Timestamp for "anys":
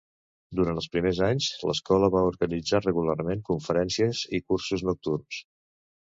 1.25-1.49